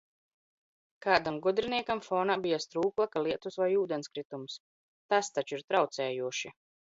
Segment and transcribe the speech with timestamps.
[1.05, 4.55] Kādam gudriniekam fonā bija strūklaka, lietus vai ūdenskritums!
[5.15, 6.55] Tas taču ir traucējoši!